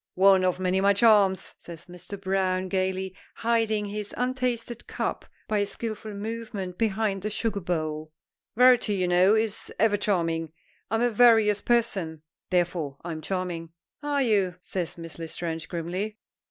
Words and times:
"One 0.15 0.43
of 0.43 0.59
my 0.59 0.71
many 0.71 0.93
charms," 0.95 1.53
says 1.59 1.85
Mr. 1.85 2.19
Browne 2.19 2.69
gayly, 2.69 3.15
hiding 3.35 3.85
his 3.85 4.15
untasted 4.17 4.87
cup 4.87 5.25
by 5.47 5.59
a 5.59 5.65
skillful 5.67 6.15
movement 6.15 6.79
behind 6.79 7.21
the 7.21 7.29
sugar 7.29 7.59
bowl. 7.59 8.11
"Variety, 8.55 8.95
you 8.95 9.07
know, 9.07 9.35
is 9.35 9.71
ever 9.77 9.97
charming. 9.97 10.53
I'm 10.89 11.03
a 11.03 11.11
various 11.11 11.61
person, 11.61 12.23
therefore 12.49 12.97
I'm 13.03 13.21
charming." 13.21 13.73
"Are 14.01 14.23
you?" 14.23 14.55
says 14.63 14.97
Miss 14.97 15.19
L'Estrange, 15.19 15.69
grimly. 15.69 16.17